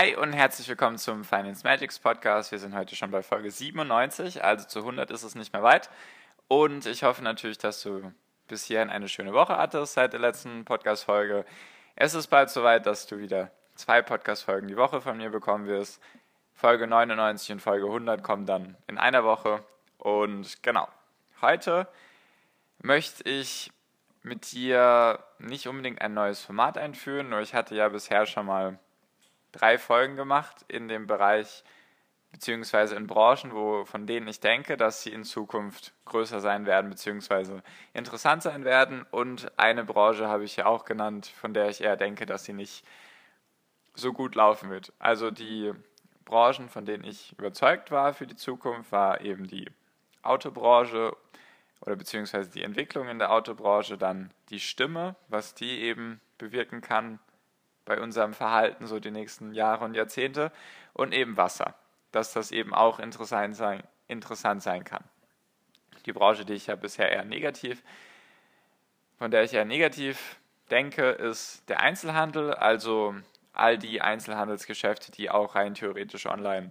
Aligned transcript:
Hi 0.00 0.14
und 0.14 0.32
herzlich 0.32 0.68
willkommen 0.68 0.96
zum 0.96 1.24
Finance 1.24 1.64
Magics 1.64 1.98
Podcast. 1.98 2.52
Wir 2.52 2.60
sind 2.60 2.72
heute 2.72 2.94
schon 2.94 3.10
bei 3.10 3.20
Folge 3.20 3.50
97, 3.50 4.44
also 4.44 4.64
zu 4.64 4.78
100 4.78 5.10
ist 5.10 5.24
es 5.24 5.34
nicht 5.34 5.52
mehr 5.52 5.64
weit. 5.64 5.90
Und 6.46 6.86
ich 6.86 7.02
hoffe 7.02 7.24
natürlich, 7.24 7.58
dass 7.58 7.82
du 7.82 8.12
bis 8.46 8.62
hierhin 8.62 8.90
eine 8.90 9.08
schöne 9.08 9.32
Woche 9.32 9.56
hattest 9.56 9.94
seit 9.94 10.12
der 10.12 10.20
letzten 10.20 10.64
Podcast-Folge. 10.64 11.44
Es 11.96 12.14
ist 12.14 12.28
bald 12.28 12.48
soweit, 12.48 12.86
dass 12.86 13.08
du 13.08 13.18
wieder 13.18 13.50
zwei 13.74 14.00
Podcast-Folgen 14.00 14.68
die 14.68 14.76
Woche 14.76 15.00
von 15.00 15.16
mir 15.16 15.30
bekommen 15.30 15.66
wirst. 15.66 16.00
Folge 16.54 16.86
99 16.86 17.50
und 17.50 17.60
Folge 17.60 17.86
100 17.86 18.22
kommen 18.22 18.46
dann 18.46 18.76
in 18.86 18.98
einer 18.98 19.24
Woche. 19.24 19.64
Und 19.96 20.62
genau, 20.62 20.86
heute 21.42 21.88
möchte 22.80 23.28
ich 23.28 23.72
mit 24.22 24.52
dir 24.52 25.24
nicht 25.40 25.66
unbedingt 25.66 26.00
ein 26.00 26.14
neues 26.14 26.40
Format 26.40 26.78
einführen, 26.78 27.30
nur 27.30 27.40
ich 27.40 27.52
hatte 27.52 27.74
ja 27.74 27.88
bisher 27.88 28.26
schon 28.26 28.46
mal 28.46 28.78
drei 29.58 29.78
Folgen 29.78 30.16
gemacht 30.16 30.64
in 30.68 30.88
dem 30.88 31.06
Bereich 31.06 31.64
beziehungsweise 32.30 32.94
in 32.94 33.06
Branchen, 33.06 33.52
wo, 33.52 33.84
von 33.84 34.06
denen 34.06 34.28
ich 34.28 34.40
denke, 34.40 34.76
dass 34.76 35.02
sie 35.02 35.10
in 35.10 35.24
Zukunft 35.24 35.92
größer 36.04 36.40
sein 36.40 36.66
werden, 36.66 36.90
beziehungsweise 36.90 37.62
interessant 37.94 38.42
sein 38.42 38.64
werden. 38.64 39.04
Und 39.10 39.50
eine 39.58 39.84
Branche 39.84 40.28
habe 40.28 40.44
ich 40.44 40.56
ja 40.56 40.66
auch 40.66 40.84
genannt, 40.84 41.26
von 41.26 41.54
der 41.54 41.68
ich 41.68 41.80
eher 41.80 41.96
denke, 41.96 42.26
dass 42.26 42.44
sie 42.44 42.52
nicht 42.52 42.84
so 43.94 44.12
gut 44.12 44.34
laufen 44.34 44.70
wird. 44.70 44.92
Also 44.98 45.30
die 45.30 45.72
Branchen, 46.24 46.68
von 46.68 46.84
denen 46.84 47.04
ich 47.04 47.32
überzeugt 47.32 47.90
war 47.90 48.12
für 48.12 48.26
die 48.26 48.36
Zukunft, 48.36 48.92
war 48.92 49.22
eben 49.22 49.46
die 49.48 49.66
Autobranche 50.22 51.16
oder 51.80 51.96
beziehungsweise 51.96 52.50
die 52.50 52.62
Entwicklung 52.62 53.08
in 53.08 53.18
der 53.18 53.32
Autobranche, 53.32 53.96
dann 53.96 54.32
die 54.50 54.60
Stimme, 54.60 55.16
was 55.28 55.54
die 55.54 55.80
eben 55.80 56.20
bewirken 56.36 56.82
kann, 56.82 57.18
bei 57.88 58.00
unserem 58.00 58.34
Verhalten 58.34 58.86
so 58.86 59.00
die 59.00 59.10
nächsten 59.10 59.54
Jahre 59.54 59.86
und 59.86 59.94
Jahrzehnte 59.94 60.52
und 60.92 61.14
eben 61.14 61.38
Wasser, 61.38 61.74
dass 62.12 62.34
das 62.34 62.52
eben 62.52 62.74
auch 62.74 62.98
interessant 62.98 63.56
sein, 63.56 63.82
interessant 64.08 64.62
sein 64.62 64.84
kann. 64.84 65.02
Die 66.04 66.12
Branche, 66.12 66.44
die 66.44 66.52
ich 66.52 66.66
ja 66.66 66.76
bisher 66.76 67.10
eher 67.10 67.24
negativ, 67.24 67.82
von 69.16 69.30
der 69.30 69.42
ich 69.42 69.54
eher 69.54 69.64
negativ 69.64 70.36
denke, 70.70 71.08
ist 71.10 71.66
der 71.70 71.80
Einzelhandel, 71.80 72.52
also 72.52 73.14
all 73.54 73.78
die 73.78 74.02
Einzelhandelsgeschäfte, 74.02 75.10
die 75.10 75.30
auch 75.30 75.54
rein 75.54 75.72
theoretisch 75.72 76.26
online 76.26 76.70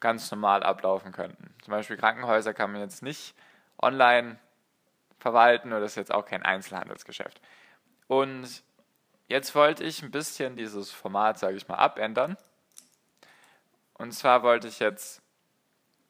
ganz 0.00 0.28
normal 0.32 0.64
ablaufen 0.64 1.12
könnten. 1.12 1.54
Zum 1.62 1.70
Beispiel 1.70 1.96
Krankenhäuser 1.96 2.52
kann 2.54 2.72
man 2.72 2.80
jetzt 2.80 3.04
nicht 3.04 3.36
online 3.80 4.36
verwalten 5.20 5.72
oder 5.72 5.84
ist 5.84 5.94
jetzt 5.94 6.12
auch 6.12 6.26
kein 6.26 6.42
Einzelhandelsgeschäft. 6.42 7.40
Und 8.08 8.64
Jetzt 9.26 9.54
wollte 9.54 9.84
ich 9.84 10.02
ein 10.02 10.10
bisschen 10.10 10.56
dieses 10.56 10.90
Format, 10.90 11.38
sage 11.38 11.56
ich 11.56 11.66
mal, 11.66 11.76
abändern. 11.76 12.36
Und 13.94 14.12
zwar 14.12 14.42
wollte 14.42 14.68
ich 14.68 14.80
jetzt 14.80 15.22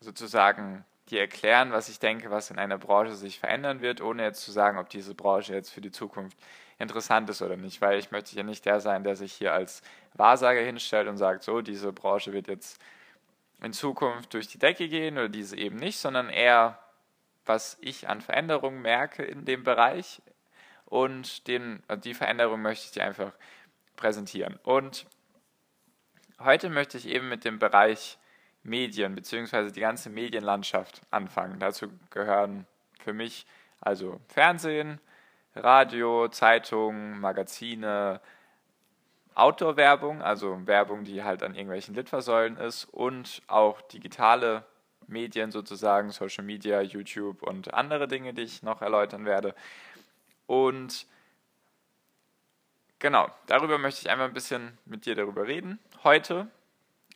sozusagen 0.00 0.84
dir 1.10 1.20
erklären, 1.20 1.70
was 1.70 1.88
ich 1.88 1.98
denke, 1.98 2.30
was 2.30 2.50
in 2.50 2.58
einer 2.58 2.78
Branche 2.78 3.14
sich 3.14 3.38
verändern 3.38 3.80
wird, 3.80 4.00
ohne 4.00 4.22
jetzt 4.24 4.42
zu 4.42 4.52
sagen, 4.52 4.78
ob 4.78 4.88
diese 4.88 5.14
Branche 5.14 5.54
jetzt 5.54 5.70
für 5.70 5.80
die 5.80 5.90
Zukunft 5.90 6.36
interessant 6.78 7.28
ist 7.30 7.42
oder 7.42 7.56
nicht, 7.56 7.80
weil 7.80 7.98
ich 7.98 8.10
möchte 8.10 8.34
ja 8.34 8.42
nicht 8.42 8.64
der 8.64 8.80
sein, 8.80 9.04
der 9.04 9.14
sich 9.14 9.32
hier 9.32 9.52
als 9.52 9.82
Wahrsager 10.14 10.60
hinstellt 10.60 11.06
und 11.08 11.16
sagt, 11.16 11.44
so, 11.44 11.60
diese 11.60 11.92
Branche 11.92 12.32
wird 12.32 12.48
jetzt 12.48 12.80
in 13.62 13.72
Zukunft 13.72 14.34
durch 14.34 14.48
die 14.48 14.58
Decke 14.58 14.88
gehen 14.88 15.16
oder 15.16 15.28
diese 15.28 15.56
eben 15.56 15.76
nicht, 15.76 15.98
sondern 15.98 16.30
eher, 16.30 16.78
was 17.44 17.76
ich 17.80 18.08
an 18.08 18.20
Veränderungen 18.20 18.82
merke 18.82 19.22
in 19.22 19.44
dem 19.44 19.62
Bereich, 19.62 20.20
und 20.86 21.48
den, 21.48 21.82
die 22.04 22.14
Veränderung 22.14 22.62
möchte 22.62 22.86
ich 22.86 22.92
dir 22.92 23.04
einfach 23.04 23.32
präsentieren. 23.96 24.58
Und 24.62 25.06
heute 26.38 26.70
möchte 26.70 26.98
ich 26.98 27.08
eben 27.08 27.28
mit 27.28 27.44
dem 27.44 27.58
Bereich 27.58 28.18
Medien 28.62 29.14
bzw. 29.14 29.70
die 29.70 29.80
ganze 29.80 30.10
Medienlandschaft 30.10 31.02
anfangen. 31.10 31.60
Dazu 31.60 31.88
gehören 32.10 32.66
für 32.98 33.12
mich 33.12 33.46
also 33.80 34.20
Fernsehen, 34.28 34.98
Radio, 35.54 36.28
Zeitungen, 36.28 37.20
Magazine, 37.20 38.20
Outdoor-Werbung, 39.34 40.22
also 40.22 40.66
Werbung, 40.66 41.04
die 41.04 41.22
halt 41.22 41.42
an 41.42 41.54
irgendwelchen 41.54 41.94
Litfaßsäulen 41.94 42.56
ist 42.56 42.84
und 42.86 43.42
auch 43.46 43.80
digitale 43.82 44.64
Medien 45.06 45.50
sozusagen, 45.50 46.10
Social 46.10 46.44
Media, 46.44 46.80
YouTube 46.80 47.42
und 47.42 47.74
andere 47.74 48.08
Dinge, 48.08 48.32
die 48.32 48.42
ich 48.42 48.62
noch 48.62 48.80
erläutern 48.80 49.26
werde. 49.26 49.54
Und 50.46 51.06
genau, 52.98 53.28
darüber 53.46 53.78
möchte 53.78 54.02
ich 54.02 54.10
einmal 54.10 54.28
ein 54.28 54.34
bisschen 54.34 54.78
mit 54.84 55.06
dir 55.06 55.14
darüber 55.14 55.46
reden. 55.46 55.78
Heute, 56.02 56.48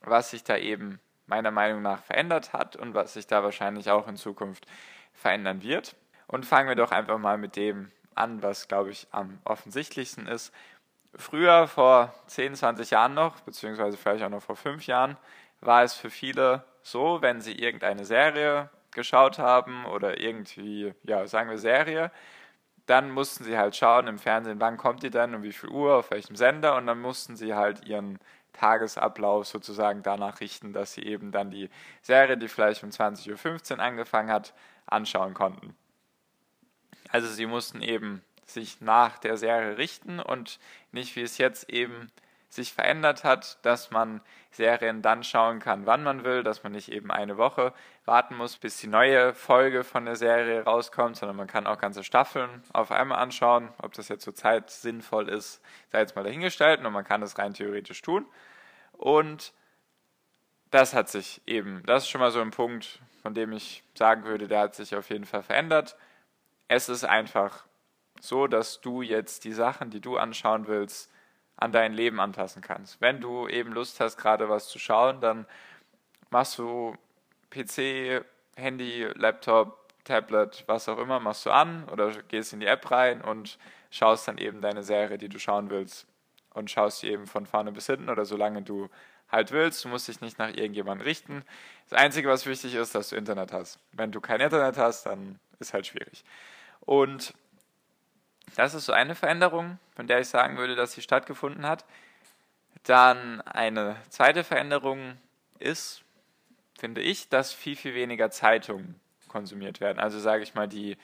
was 0.03 0.31
sich 0.31 0.45
da 0.45 0.57
eben 0.57 1.01
meiner 1.27 1.51
Meinung 1.51 1.83
nach 1.83 2.03
verändert 2.03 2.53
hat 2.53 2.77
und 2.77 2.95
was 2.95 3.15
sich 3.15 3.27
da 3.27 3.43
wahrscheinlich 3.43 3.91
auch 3.91 4.09
in 4.09 4.17
Zukunft 4.17 4.67
verändern 5.13 5.63
wird. 5.63 5.95
Und 6.27 6.47
fangen 6.47 6.69
wir 6.69 6.77
doch 6.77 6.91
einfach 6.91 7.19
mal 7.19 7.39
mit 7.39 7.57
dem 7.57 7.91
an, 8.15 8.43
was, 8.43 8.69
glaube 8.69 8.91
ich, 8.91 9.07
am 9.13 9.39
offensichtlichsten 9.45 10.27
ist. 10.27 10.53
Früher, 11.15 11.67
vor 11.69 12.15
10, 12.27 12.55
20 12.55 12.91
Jahren 12.91 13.15
noch, 13.15 13.41
beziehungsweise 13.41 13.97
vielleicht 13.97 14.25
auch 14.25 14.31
noch 14.31 14.43
vor 14.43 14.57
5 14.57 14.87
Jahren, 14.87 15.17
war 15.61 15.83
es 15.83 15.95
für 15.95 16.11
viele 16.11 16.65
so, 16.83 17.23
wenn 17.23 17.41
sie 17.41 17.53
irgendeine 17.53 18.05
Serie 18.05 18.71
geschaut 18.91 19.39
haben 19.39 19.87
oder 19.87 20.21
irgendwie, 20.21 20.95
ja, 21.03 21.27
sagen 21.27 21.51
wir 21.51 21.59
Serie, 21.59 22.11
dann 22.89 23.11
mussten 23.11 23.45
sie 23.45 23.59
halt 23.59 23.77
schauen 23.77 24.07
im 24.07 24.19
Fernsehen, 24.19 24.61
wann 24.61 24.79
kommt 24.79 25.03
die 25.03 25.11
denn, 25.11 25.35
um 25.35 25.43
wie 25.43 25.53
viel 25.53 25.69
Uhr, 25.69 25.97
auf 25.97 26.11
welchem 26.11 26.37
Sender 26.37 26.77
und 26.77 26.87
dann 26.87 27.01
mussten 27.01 27.37
sie 27.37 27.55
halt 27.55 27.87
ihren 27.87 28.19
Tagesablauf 28.55 29.47
sozusagen 29.47 30.03
danach 30.03 30.41
richten, 30.41 30.73
dass 30.73 30.95
sie 30.95 31.03
eben 31.03 31.31
dann 31.31 31.51
die 31.51 31.69
Serie, 32.01 32.39
die 32.39 32.49
vielleicht 32.49 32.83
um 32.83 32.89
20.15 32.89 33.75
Uhr 33.75 33.81
angefangen 33.81 34.31
hat, 34.31 34.55
anschauen 34.87 35.35
konnten. 35.35 35.77
Also 37.11 37.29
sie 37.29 37.47
mussten 37.47 37.83
eben 37.83 38.23
sich 38.47 38.81
nach 38.81 39.19
der 39.19 39.37
Serie 39.37 39.77
richten 39.77 40.19
und 40.19 40.59
nicht 40.91 41.15
wie 41.15 41.23
es 41.23 41.37
jetzt 41.37 41.69
eben 41.69 42.11
sich 42.49 42.73
verändert 42.73 43.25
hat, 43.25 43.59
dass 43.65 43.91
man 43.91 44.21
Serien 44.51 45.03
dann 45.03 45.23
schauen 45.23 45.59
kann, 45.59 45.87
wann 45.87 46.03
man 46.03 46.25
will, 46.25 46.43
dass 46.43 46.63
man 46.63 46.73
nicht 46.73 46.91
eben 46.91 47.11
eine 47.11 47.37
Woche 47.37 47.75
warten 48.07 48.37
muss, 48.37 48.57
bis 48.57 48.79
die 48.79 48.87
neue 48.87 49.35
Folge 49.35 49.85
von 49.85 50.07
der 50.07 50.17
Serie 50.17 50.65
rauskommt, 50.65 51.17
sondern 51.17 51.37
man 51.37 51.47
kann 51.47 51.67
auch 51.67 51.79
ganze 51.79 52.03
Staffeln 52.03 52.63
auf 52.73 52.91
einmal 52.91 53.19
anschauen. 53.19 53.69
Ob 53.83 53.93
das 53.93 54.09
jetzt 54.09 54.25
zur 54.25 54.35
Zeit 54.35 54.71
sinnvoll 54.71 55.29
ist, 55.29 55.61
sei 55.93 56.01
jetzt 56.01 56.17
mal 56.17 56.25
dahingestellt 56.25 56.83
und 56.83 56.93
man 56.93 57.05
kann 57.05 57.23
es 57.23 57.37
rein 57.37 57.53
theoretisch 57.53 58.01
tun. 58.01 58.27
Und 58.93 59.53
das 60.71 60.95
hat 60.95 61.09
sich 61.09 61.43
eben, 61.47 61.83
das 61.85 62.05
ist 62.05 62.09
schon 62.09 62.21
mal 62.21 62.31
so 62.31 62.41
ein 62.41 62.51
Punkt, 62.51 63.01
von 63.23 63.35
dem 63.35 63.53
ich 63.53 63.85
sagen 63.95 64.25
würde, 64.25 64.49
der 64.49 64.61
hat 64.61 64.75
sich 64.75 64.97
auf 64.97 65.11
jeden 65.11 65.25
Fall 65.27 65.43
verändert. 65.43 65.97
Es 66.67 66.89
ist 66.89 67.05
einfach 67.05 67.67
so, 68.21 68.47
dass 68.47 68.81
du 68.81 69.03
jetzt 69.03 69.45
die 69.45 69.53
Sachen, 69.53 69.91
die 69.91 70.01
du 70.01 70.17
anschauen 70.17 70.67
willst, 70.67 71.11
an 71.59 71.73
dein 71.73 71.93
Leben 71.93 72.21
anpassen 72.21 72.63
kannst. 72.63 73.01
Wenn 73.01 73.21
du 73.21 73.49
eben 73.49 73.73
Lust 73.73 74.01
hast, 74.01 74.17
gerade 74.17 74.49
was 74.49 74.69
zu 74.69 74.79
schauen, 74.79 75.21
dann 75.21 75.45
machst 76.31 76.57
du 76.59 76.97
PC, 77.51 78.25
Handy, 78.57 79.05
Laptop, 79.15 79.77
Tablet, 80.05 80.65
was 80.67 80.89
auch 80.89 80.99
immer, 80.99 81.21
machst 81.21 81.45
du 81.47 81.51
an 81.51 81.85
oder 81.89 82.11
gehst 82.23 82.53
in 82.53 82.61
die 82.61 82.67
App 82.67 82.91
rein 82.91 83.21
und 83.21 83.59
schaust 83.91 84.29
dann 84.29 84.39
eben 84.39 84.61
deine 84.61 84.83
Serie, 84.83 85.19
die 85.19 85.29
du 85.29 85.39
schauen 85.39 85.69
willst 85.69 86.07
und 86.55 86.71
schaust 86.71 87.01
sie 87.01 87.09
eben 87.09 87.27
von 87.27 87.45
vorne 87.45 87.73
bis 87.73 87.87
hinten 87.87 88.09
oder 88.09 88.25
solange 88.25 88.63
du 88.63 88.89
halt 89.29 89.51
willst. 89.51 89.85
Du 89.85 89.89
musst 89.89 90.07
dich 90.07 90.21
nicht 90.21 90.39
nach 90.39 90.49
irgendjemandem 90.49 91.07
richten. 91.07 91.45
Das 91.89 91.99
Einzige, 91.99 92.29
was 92.29 92.47
wichtig 92.47 92.75
ist, 92.75 92.95
dass 92.95 93.11
du 93.11 93.17
Internet 93.17 93.53
hast. 93.53 93.81
Wenn 93.93 94.13
du 94.13 94.21
kein 94.21 94.41
Internet 94.41 94.79
hast, 94.79 95.07
dann 95.07 95.41
ist 95.59 95.75
halt 95.75 95.87
schwierig. 95.87 96.25
Und 96.81 97.35
das 98.57 98.75
ist 98.75 98.87
so 98.87 98.93
eine 98.93 99.15
Veränderung, 99.15 99.79
von 99.95 100.07
der 100.07 100.21
ich 100.21 100.29
sagen 100.29 100.57
würde, 100.57 100.75
dass 100.75 100.93
sie 100.93 101.03
stattgefunden 101.03 101.67
hat. 101.67 101.85
Dann 102.85 103.41
eine 103.43 103.97
zweite 104.09 104.45
Veränderung 104.45 105.17
ist, 105.59 106.03
finde 106.79 107.01
ich, 107.01 107.29
dass 107.29 107.53
viel, 107.53 107.77
viel 107.77 107.95
weniger 107.95 108.31
Zeitungen 108.31 108.99
konsumiert 109.29 109.81
werden. 109.81 109.99
Also 109.99 110.19
sage 110.19 110.43
ich 110.43 110.55
mal 110.55 110.69
die 110.69 110.97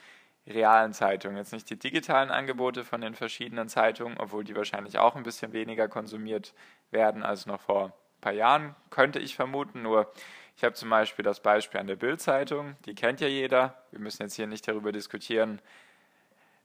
realen 0.47 0.93
Zeitungen, 0.93 1.37
jetzt 1.37 1.53
nicht 1.53 1.69
die 1.69 1.79
digitalen 1.79 2.29
Angebote 2.29 2.83
von 2.83 3.01
den 3.01 3.15
verschiedenen 3.15 3.67
Zeitungen, 3.67 4.17
obwohl 4.17 4.43
die 4.43 4.55
wahrscheinlich 4.55 4.97
auch 4.99 5.15
ein 5.15 5.23
bisschen 5.23 5.53
weniger 5.53 5.87
konsumiert 5.87 6.53
werden 6.91 7.23
als 7.23 7.45
noch 7.45 7.61
vor 7.61 7.85
ein 7.85 8.21
paar 8.21 8.33
Jahren, 8.33 8.75
könnte 8.89 9.19
ich 9.19 9.35
vermuten. 9.35 9.81
Nur 9.81 10.11
ich 10.55 10.63
habe 10.63 10.73
zum 10.73 10.89
Beispiel 10.89 11.23
das 11.23 11.39
Beispiel 11.39 11.79
an 11.79 11.87
der 11.87 11.95
Bild-Zeitung, 11.95 12.75
die 12.85 12.95
kennt 12.95 13.21
ja 13.21 13.27
jeder. 13.27 13.83
Wir 13.91 13.99
müssen 13.99 14.23
jetzt 14.23 14.35
hier 14.35 14.47
nicht 14.47 14.67
darüber 14.67 14.91
diskutieren, 14.91 15.61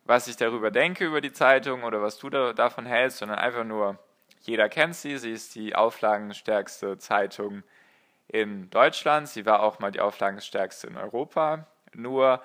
was 0.04 0.28
ich 0.28 0.36
darüber 0.36 0.70
denke 0.70 1.04
über 1.04 1.20
die 1.20 1.32
Zeitung 1.32 1.84
oder 1.84 2.02
was 2.02 2.18
du 2.18 2.30
da, 2.30 2.52
davon 2.52 2.86
hältst, 2.86 3.18
sondern 3.18 3.38
einfach 3.38 3.64
nur, 3.64 3.98
jeder 4.40 4.68
kennt 4.68 4.96
sie. 4.96 5.18
Sie 5.18 5.32
ist 5.32 5.54
die 5.54 5.74
auflagenstärkste 5.74 6.98
Zeitung 6.98 7.62
in 8.28 8.70
Deutschland. 8.70 9.28
Sie 9.28 9.46
war 9.46 9.62
auch 9.62 9.78
mal 9.78 9.90
die 9.90 10.00
auflagenstärkste 10.00 10.86
in 10.86 10.96
Europa. 10.96 11.66
Nur, 11.92 12.42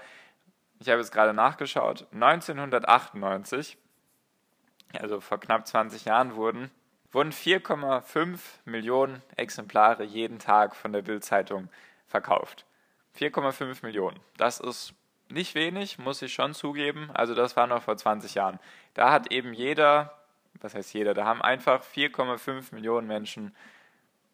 ich 0.80 0.90
habe 0.90 1.00
jetzt 1.00 1.12
gerade 1.12 1.34
nachgeschaut, 1.34 2.08
1998, 2.12 3.78
also 5.00 5.20
vor 5.20 5.40
knapp 5.40 5.68
20 5.68 6.06
Jahren, 6.06 6.36
wurden, 6.36 6.72
wurden 7.12 7.32
4,5 7.32 8.40
Millionen 8.66 9.22
Exemplare 9.36 10.04
jeden 10.04 10.40
Tag 10.40 10.76
von 10.76 10.92
der 10.92 11.02
Bild-Zeitung 11.02 11.70
verkauft. 12.08 12.66
4,5 13.18 13.86
Millionen. 13.86 14.20
Das 14.38 14.60
ist 14.60 14.94
nicht 15.30 15.56
wenig, 15.56 15.98
muss 15.98 16.22
ich 16.22 16.34
schon 16.34 16.54
zugeben. 16.54 17.10
Also 17.14 17.34
das 17.34 17.56
war 17.56 17.68
noch 17.68 17.84
vor 17.84 17.98
20 17.98 18.36
Jahren. 18.36 18.60
Da 18.94 19.12
hat 19.12 19.32
eben 19.32 19.54
jeder, 19.54 20.14
was 20.62 20.76
heißt 20.76 20.94
jeder, 20.94 21.14
da 21.14 21.26
haben 21.26 21.42
einfach 21.42 21.84
4,5 21.84 22.74
Millionen 22.74 23.08
Menschen, 23.08 23.56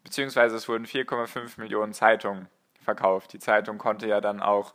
beziehungsweise 0.03 0.55
es 0.55 0.67
wurden 0.67 0.85
4,5 0.85 1.59
Millionen 1.59 1.93
Zeitungen 1.93 2.47
verkauft. 2.81 3.33
Die 3.33 3.39
Zeitung 3.39 3.77
konnte 3.77 4.07
ja 4.07 4.21
dann 4.21 4.41
auch 4.41 4.73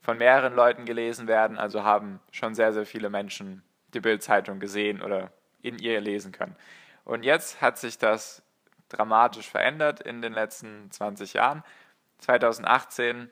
von 0.00 0.16
mehreren 0.18 0.54
Leuten 0.54 0.86
gelesen 0.86 1.28
werden, 1.28 1.58
also 1.58 1.84
haben 1.84 2.20
schon 2.30 2.54
sehr, 2.54 2.72
sehr 2.72 2.86
viele 2.86 3.10
Menschen 3.10 3.62
die 3.92 4.00
Bildzeitung 4.00 4.60
gesehen 4.60 5.02
oder 5.02 5.30
in 5.62 5.78
ihr 5.78 6.00
lesen 6.00 6.32
können. 6.32 6.56
Und 7.04 7.24
jetzt 7.24 7.60
hat 7.60 7.78
sich 7.78 7.98
das 7.98 8.42
dramatisch 8.88 9.48
verändert 9.48 10.00
in 10.00 10.22
den 10.22 10.32
letzten 10.32 10.90
20 10.90 11.34
Jahren. 11.34 11.62
2018 12.18 13.30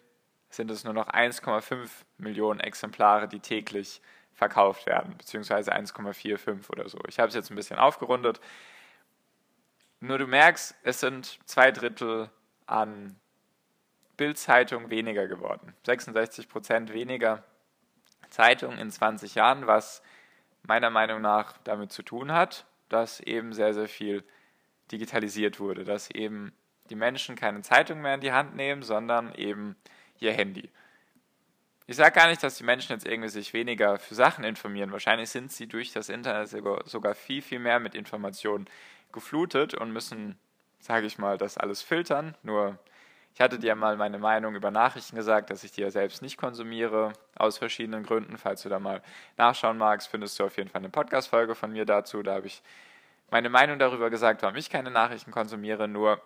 sind 0.51 0.71
es 0.71 0.85
nur 0.85 0.95
noch 0.95 1.09
1,5 1.09 1.89
Millionen 2.17 2.61
Exemplare, 2.61 3.29
die 3.29 3.41
täglich 3.41 4.01
verkauft 4.33 4.87
werden, 4.87 5.17
beziehungsweise 5.19 5.75
1,45 5.75 6.71
oder 6.71 6.89
so. 6.89 6.99
Ich 7.09 7.19
habe 7.19 7.29
es 7.29 7.35
jetzt 7.35 7.51
ein 7.51 7.57
bisschen 7.57 7.79
aufgerundet. 7.79 8.41
Nur 10.01 10.19
du 10.19 10.27
merkst, 10.27 10.77
es 10.85 11.01
sind 11.01 11.41
zwei 11.45 11.73
Drittel 11.73 12.31
an 12.67 13.17
Bildzeitung 14.17 14.91
weniger 14.91 15.27
geworden. 15.27 15.75
66 15.85 16.49
Prozent 16.49 16.93
weniger 16.93 17.43
Zeitungen 18.31 18.79
in 18.79 18.91
20 18.91 19.35
Jahren, 19.35 19.67
was 19.67 20.03
meiner 20.63 20.91
Meinung 20.91 21.21
nach 21.21 21.57
damit 21.65 21.93
zu 21.93 22.03
tun 22.03 22.33
hat, 22.33 22.67
dass 22.89 23.21
eben 23.21 23.53
sehr, 23.53 23.75
sehr 23.75 23.89
viel 23.89 24.25
digitalisiert 24.93 25.61
wurde, 25.61 25.85
dass 25.85 26.11
eben 26.11 26.53
die 26.91 26.95
Menschen 26.95 27.37
keine 27.37 27.63
Zeitung 27.63 28.01
mehr 28.01 28.15
in 28.15 28.21
die 28.21 28.33
Hand 28.33 28.55
nehmen, 28.57 28.83
sondern 28.83 29.35
eben 29.35 29.77
ihr 30.21 30.33
Handy. 30.33 30.71
Ich 31.87 31.97
sage 31.97 32.15
gar 32.15 32.29
nicht, 32.29 32.43
dass 32.43 32.59
die 32.59 32.65
Menschen 32.65 32.93
jetzt 32.93 33.07
irgendwie 33.07 33.31
sich 33.31 33.55
weniger 33.55 33.99
für 33.99 34.15
Sachen 34.15 34.45
informieren. 34.45 34.93
Wahrscheinlich 34.93 35.31
sind 35.31 35.51
sie 35.51 35.67
durch 35.67 35.93
das 35.93 36.11
Internet 36.11 36.49
sogar 36.85 37.15
viel, 37.15 37.41
viel 37.41 37.59
mehr 37.59 37.81
mit 37.81 37.95
Informationen 37.95 38.67
geflutet 39.11 39.73
und 39.73 39.93
müssen, 39.93 40.39
sage 40.81 41.07
ich 41.07 41.17
mal, 41.17 41.39
das 41.39 41.57
alles 41.57 41.81
filtern. 41.81 42.37
Nur 42.43 42.79
ich 43.39 43.41
hatte 43.41 43.59
dir 43.59 43.75
mal 43.77 43.97
meine 43.97 44.19
Meinung 44.19 44.55
über 44.57 44.71
Nachrichten 44.71 45.15
gesagt, 45.15 45.51
dass 45.51 45.63
ich 45.63 45.71
die 45.71 45.81
ja 45.81 45.91
selbst 45.91 46.23
nicht 46.23 46.37
konsumiere, 46.37 47.13
aus 47.37 47.57
verschiedenen 47.57 48.03
Gründen. 48.03 48.37
Falls 48.37 48.63
du 48.63 48.69
da 48.69 48.81
mal 48.81 49.01
nachschauen 49.37 49.79
magst, 49.79 50.09
findest 50.09 50.39
du 50.39 50.45
auf 50.45 50.57
jeden 50.57 50.69
Fall 50.69 50.81
eine 50.81 50.91
Podcast-Folge 50.91 51.55
von 51.55 51.73
mir 51.73 51.85
dazu. 51.85 52.23
Da 52.23 52.35
habe 52.35 52.49
ich 52.49 52.63
meine 53.31 53.49
Meinung 53.49 53.79
darüber 53.79 54.11
gesagt, 54.11 54.43
warum 54.43 54.57
ich 54.57 54.71
keine 54.71 54.91
Nachrichten 54.91 55.31
konsumiere. 55.31 55.87
Nur 55.87 56.21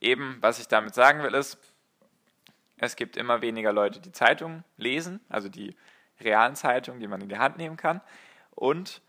eben, 0.00 0.38
was 0.40 0.58
ich 0.58 0.66
damit 0.66 0.94
sagen 0.94 1.22
will, 1.22 1.34
ist, 1.34 1.56
es 2.78 2.96
gibt 2.96 3.16
immer 3.16 3.42
weniger 3.42 3.72
Leute, 3.72 4.00
die 4.00 4.12
Zeitungen 4.12 4.64
lesen, 4.76 5.20
also 5.28 5.48
die 5.48 5.76
realen 6.20 6.56
Zeitungen, 6.56 7.00
die 7.00 7.08
man 7.08 7.20
in 7.20 7.28
die 7.28 7.38
Hand 7.38 7.58
nehmen 7.58 7.76
kann. 7.76 8.00
Und 8.54 9.02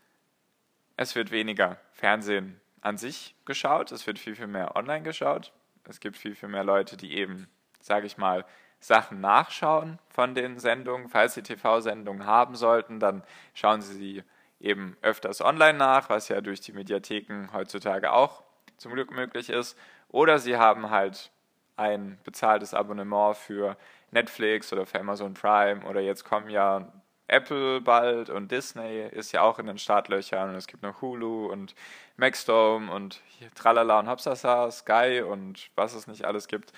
es 0.96 1.14
wird 1.14 1.30
weniger 1.30 1.78
Fernsehen 1.92 2.60
an 2.80 2.96
sich 2.96 3.34
geschaut, 3.44 3.92
es 3.92 4.06
wird 4.06 4.18
viel, 4.18 4.34
viel 4.34 4.46
mehr 4.46 4.76
online 4.76 5.02
geschaut. 5.02 5.52
Es 5.88 6.00
gibt 6.00 6.16
viel, 6.16 6.34
viel 6.34 6.48
mehr 6.48 6.64
Leute, 6.64 6.96
die 6.96 7.16
eben, 7.16 7.48
sage 7.80 8.06
ich 8.06 8.16
mal, 8.16 8.44
Sachen 8.80 9.20
nachschauen 9.20 9.98
von 10.08 10.34
den 10.34 10.58
Sendungen. 10.58 11.08
Falls 11.08 11.34
sie 11.34 11.42
TV-Sendungen 11.42 12.26
haben 12.26 12.54
sollten, 12.54 13.00
dann 13.00 13.22
schauen 13.54 13.82
sie 13.82 13.94
sie 13.94 14.24
eben 14.60 14.96
öfters 15.02 15.40
online 15.40 15.78
nach, 15.78 16.08
was 16.08 16.28
ja 16.28 16.40
durch 16.40 16.60
die 16.60 16.72
Mediatheken 16.72 17.48
heutzutage 17.52 18.12
auch 18.12 18.42
zum 18.76 18.92
Glück 18.92 19.10
möglich 19.10 19.50
ist. 19.50 19.76
Oder 20.08 20.38
sie 20.38 20.56
haben 20.56 20.90
halt 20.90 21.30
ein 21.80 22.18
bezahltes 22.24 22.74
Abonnement 22.74 23.36
für 23.36 23.76
Netflix 24.10 24.72
oder 24.72 24.84
für 24.86 25.00
Amazon 25.00 25.34
Prime 25.34 25.84
oder 25.86 26.00
jetzt 26.00 26.24
kommen 26.24 26.50
ja 26.50 26.92
Apple 27.26 27.80
bald 27.80 28.28
und 28.28 28.50
Disney 28.50 29.06
ist 29.08 29.32
ja 29.32 29.42
auch 29.42 29.58
in 29.58 29.66
den 29.66 29.78
Startlöchern 29.78 30.50
und 30.50 30.56
es 30.56 30.66
gibt 30.66 30.82
noch 30.82 31.00
Hulu 31.00 31.46
und 31.46 31.74
Maxdome 32.16 32.92
und 32.92 33.22
Tralala 33.54 34.00
und 34.00 34.08
Hopsasa, 34.08 34.70
Sky 34.70 35.22
und 35.22 35.70
was 35.76 35.94
es 35.94 36.06
nicht 36.06 36.24
alles 36.24 36.48
gibt. 36.48 36.72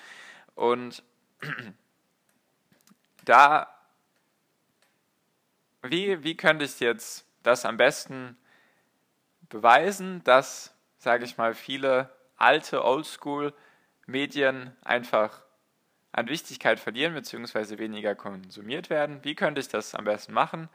Und 0.55 1.03
da, 3.25 3.67
wie, 5.81 6.23
wie 6.23 6.37
könnte 6.37 6.65
ich 6.65 6.79
jetzt 6.79 7.25
das 7.41 7.65
am 7.65 7.77
besten 7.77 8.37
beweisen, 9.49 10.23
dass, 10.23 10.73
sage 10.99 11.25
ich 11.25 11.37
mal, 11.37 11.55
viele 11.55 12.09
alte 12.37 12.85
Oldschool 12.85 13.53
Medien 14.05 14.75
einfach 14.83 15.41
an 16.11 16.27
Wichtigkeit 16.27 16.79
verlieren 16.79 17.13
bzw. 17.13 17.77
weniger 17.77 18.15
konsumiert 18.15 18.89
werden. 18.89 19.23
Wie 19.23 19.35
könnte 19.35 19.61
ich 19.61 19.67
das 19.67 19.95
am 19.95 20.05
besten 20.05 20.33
machen? 20.33 20.69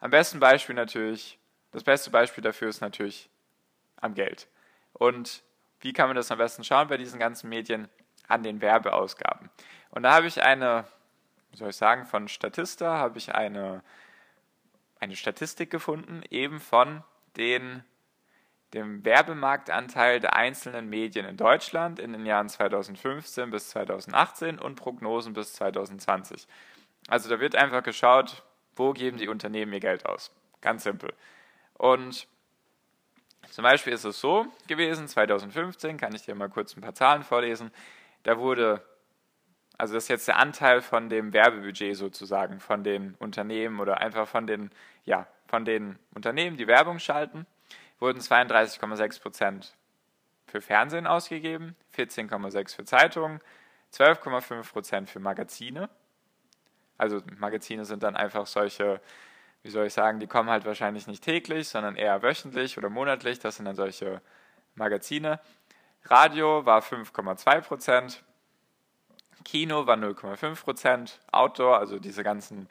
Am 0.00 0.10
besten 0.10 0.40
Beispiel 0.40 0.74
natürlich, 0.74 1.38
das 1.72 1.84
beste 1.84 2.10
Beispiel 2.10 2.42
dafür 2.42 2.68
ist 2.68 2.80
natürlich 2.80 3.28
am 3.96 4.14
Geld. 4.14 4.48
Und 4.94 5.42
wie 5.80 5.92
kann 5.92 6.08
man 6.08 6.16
das 6.16 6.30
am 6.30 6.38
besten 6.38 6.64
schauen 6.64 6.88
bei 6.88 6.96
diesen 6.96 7.18
ganzen 7.18 7.48
Medien? 7.48 7.88
An 8.28 8.44
den 8.44 8.60
Werbeausgaben. 8.60 9.50
Und 9.90 10.04
da 10.04 10.12
habe 10.12 10.28
ich 10.28 10.40
eine, 10.40 10.84
wie 11.50 11.56
soll 11.56 11.70
ich 11.70 11.76
sagen, 11.76 12.06
von 12.06 12.28
Statista 12.28 12.96
habe 12.96 13.18
ich 13.18 13.34
eine, 13.34 13.82
eine 15.00 15.16
Statistik 15.16 15.68
gefunden, 15.68 16.22
eben 16.30 16.60
von 16.60 17.02
den 17.36 17.82
dem 18.74 19.04
Werbemarktanteil 19.04 20.20
der 20.20 20.36
einzelnen 20.36 20.88
Medien 20.88 21.26
in 21.26 21.36
Deutschland 21.36 21.98
in 21.98 22.12
den 22.12 22.24
Jahren 22.24 22.48
2015 22.48 23.50
bis 23.50 23.70
2018 23.70 24.58
und 24.58 24.76
Prognosen 24.76 25.32
bis 25.32 25.54
2020. 25.54 26.46
Also 27.08 27.28
da 27.28 27.40
wird 27.40 27.56
einfach 27.56 27.82
geschaut, 27.82 28.44
wo 28.76 28.92
geben 28.92 29.18
die 29.18 29.28
Unternehmen 29.28 29.72
ihr 29.72 29.80
Geld 29.80 30.06
aus. 30.06 30.30
Ganz 30.60 30.84
simpel. 30.84 31.12
Und 31.74 32.28
zum 33.50 33.64
Beispiel 33.64 33.92
ist 33.92 34.04
es 34.04 34.20
so 34.20 34.46
gewesen, 34.68 35.08
2015, 35.08 35.96
kann 35.96 36.14
ich 36.14 36.22
dir 36.22 36.34
mal 36.36 36.48
kurz 36.48 36.76
ein 36.76 36.80
paar 36.80 36.94
Zahlen 36.94 37.24
vorlesen, 37.24 37.72
da 38.22 38.38
wurde, 38.38 38.84
also 39.78 39.94
das 39.94 40.04
ist 40.04 40.08
jetzt 40.08 40.28
der 40.28 40.36
Anteil 40.36 40.82
von 40.82 41.08
dem 41.08 41.32
Werbebudget 41.32 41.96
sozusagen, 41.96 42.60
von 42.60 42.84
den 42.84 43.14
Unternehmen 43.18 43.80
oder 43.80 43.98
einfach 43.98 44.28
von 44.28 44.46
den, 44.46 44.70
ja, 45.04 45.26
von 45.48 45.64
den 45.64 45.98
Unternehmen, 46.14 46.56
die 46.56 46.68
Werbung 46.68 47.00
schalten 47.00 47.46
wurden 48.00 48.20
32,6 48.20 49.22
Prozent 49.22 49.76
für 50.46 50.60
Fernsehen 50.60 51.06
ausgegeben, 51.06 51.76
14,6 51.96 52.74
für 52.74 52.84
Zeitungen, 52.84 53.40
12,5 53.92 54.72
Prozent 54.72 55.10
für 55.10 55.20
Magazine. 55.20 55.88
Also 56.98 57.22
Magazine 57.38 57.84
sind 57.84 58.02
dann 58.02 58.16
einfach 58.16 58.46
solche, 58.46 59.00
wie 59.62 59.70
soll 59.70 59.86
ich 59.86 59.92
sagen, 59.92 60.18
die 60.18 60.26
kommen 60.26 60.50
halt 60.50 60.64
wahrscheinlich 60.64 61.06
nicht 61.06 61.22
täglich, 61.22 61.68
sondern 61.68 61.96
eher 61.96 62.22
wöchentlich 62.22 62.76
oder 62.78 62.90
monatlich. 62.90 63.38
Das 63.38 63.56
sind 63.56 63.66
dann 63.66 63.76
solche 63.76 64.20
Magazine. 64.74 65.40
Radio 66.04 66.64
war 66.64 66.80
5,2 66.80 67.60
Prozent, 67.60 68.24
Kino 69.44 69.86
war 69.86 69.96
0,5 69.96 70.62
Prozent, 70.62 71.20
Outdoor, 71.32 71.78
also 71.78 71.98
diese 71.98 72.22
ganzen 72.22 72.68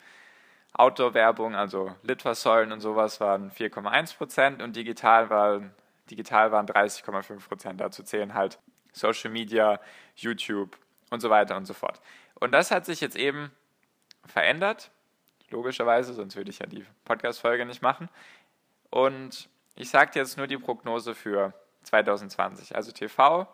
Outdoor-Werbung, 0.73 1.55
also 1.55 1.95
Litfaßsäulen 2.03 2.71
und 2.71 2.79
sowas, 2.79 3.19
waren 3.19 3.51
4,1 3.51 4.17
Prozent 4.17 4.61
und 4.61 4.75
digital 4.75 5.29
waren, 5.29 5.73
digital 6.09 6.51
waren 6.51 6.67
30,5 6.67 7.47
Prozent. 7.47 7.81
Dazu 7.81 8.03
zählen 8.03 8.33
halt 8.33 8.59
Social 8.93 9.31
Media, 9.31 9.79
YouTube 10.15 10.77
und 11.09 11.19
so 11.19 11.29
weiter 11.29 11.55
und 11.57 11.65
so 11.65 11.73
fort. 11.73 12.01
Und 12.35 12.51
das 12.51 12.71
hat 12.71 12.85
sich 12.85 13.01
jetzt 13.01 13.15
eben 13.15 13.51
verändert, 14.25 14.91
logischerweise, 15.49 16.13
sonst 16.13 16.35
würde 16.35 16.51
ich 16.51 16.59
ja 16.59 16.65
die 16.65 16.85
Podcast-Folge 17.05 17.65
nicht 17.65 17.81
machen. 17.81 18.09
Und 18.89 19.49
ich 19.75 19.89
sage 19.89 20.11
jetzt 20.15 20.37
nur 20.37 20.47
die 20.47 20.57
Prognose 20.57 21.15
für 21.15 21.53
2020. 21.83 22.75
Also 22.75 22.91
TV 22.91 23.47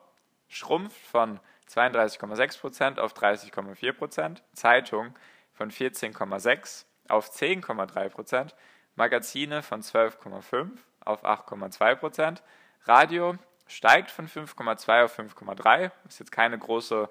schrumpft 0.47 0.97
von 0.97 1.39
32,6 1.69 2.59
Prozent 2.59 2.99
auf 2.99 3.13
30,4%, 3.13 3.93
Prozent, 3.93 4.43
Zeitung 4.53 5.15
von 5.53 5.71
14,6% 5.71 6.85
auf 7.09 7.29
10,3 7.29 8.09
Prozent, 8.09 8.55
Magazine 8.95 9.61
von 9.61 9.81
12,5 9.81 10.69
auf 11.03 11.25
8,2 11.25 11.95
Prozent, 11.95 12.43
Radio 12.85 13.37
steigt 13.67 14.11
von 14.11 14.27
5,2 14.27 15.03
auf 15.03 15.17
5,3. 15.17 15.91
Ist 16.07 16.19
jetzt 16.19 16.31
keine 16.31 16.57
große, 16.57 17.09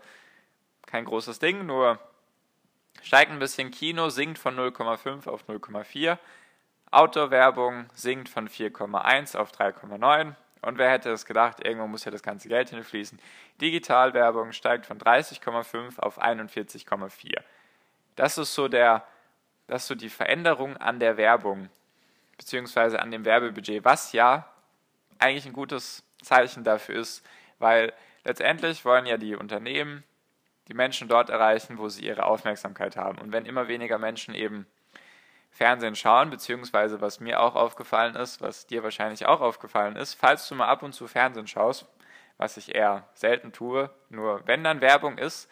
kein 0.86 1.04
großes 1.04 1.38
Ding, 1.38 1.66
nur 1.66 1.98
steigt 3.02 3.30
ein 3.30 3.38
bisschen. 3.38 3.70
Kino 3.70 4.08
sinkt 4.08 4.38
von 4.38 4.56
0,5 4.56 5.28
auf 5.28 5.48
0,4. 5.48 6.18
Outdoor-Werbung 6.90 7.86
sinkt 7.94 8.28
von 8.28 8.48
4,1 8.48 9.36
auf 9.36 9.52
3,9. 9.52 10.34
Und 10.62 10.78
wer 10.78 10.90
hätte 10.90 11.10
es 11.10 11.26
gedacht, 11.26 11.64
irgendwo 11.64 11.86
muss 11.86 12.04
ja 12.04 12.10
das 12.10 12.22
ganze 12.22 12.48
Geld 12.48 12.70
hinfließen. 12.70 13.18
Digitalwerbung 13.60 14.52
steigt 14.52 14.86
von 14.86 14.98
30,5 14.98 15.98
auf 15.98 16.22
41,4. 16.22 17.42
Das 18.16 18.38
ist 18.38 18.54
so 18.54 18.68
der, 18.68 19.04
das 19.66 19.82
ist 19.82 19.88
so 19.88 19.94
die 19.94 20.10
Veränderung 20.10 20.76
an 20.76 21.00
der 21.00 21.16
Werbung, 21.16 21.68
beziehungsweise 22.36 23.00
an 23.00 23.10
dem 23.10 23.24
Werbebudget, 23.24 23.84
was 23.84 24.12
ja 24.12 24.48
eigentlich 25.18 25.46
ein 25.46 25.52
gutes 25.52 26.02
Zeichen 26.22 26.64
dafür 26.64 26.96
ist, 26.96 27.24
weil 27.58 27.92
letztendlich 28.24 28.84
wollen 28.84 29.06
ja 29.06 29.16
die 29.16 29.36
Unternehmen 29.36 30.04
die 30.68 30.74
Menschen 30.74 31.08
dort 31.08 31.30
erreichen, 31.30 31.78
wo 31.78 31.88
sie 31.88 32.04
ihre 32.04 32.24
Aufmerksamkeit 32.24 32.96
haben. 32.96 33.18
Und 33.18 33.32
wenn 33.32 33.46
immer 33.46 33.68
weniger 33.68 33.98
Menschen 33.98 34.34
eben 34.34 34.66
Fernsehen 35.50 35.94
schauen, 35.94 36.30
beziehungsweise 36.30 37.00
was 37.00 37.20
mir 37.20 37.40
auch 37.40 37.54
aufgefallen 37.54 38.16
ist, 38.16 38.40
was 38.40 38.66
dir 38.66 38.82
wahrscheinlich 38.82 39.26
auch 39.26 39.40
aufgefallen 39.40 39.96
ist, 39.96 40.14
falls 40.14 40.48
du 40.48 40.54
mal 40.54 40.66
ab 40.66 40.82
und 40.82 40.94
zu 40.94 41.06
Fernsehen 41.06 41.46
schaust, 41.46 41.86
was 42.38 42.56
ich 42.56 42.74
eher 42.74 43.08
selten 43.14 43.52
tue, 43.52 43.90
nur 44.08 44.44
wenn 44.46 44.64
dann 44.64 44.80
Werbung 44.80 45.18
ist, 45.18 45.48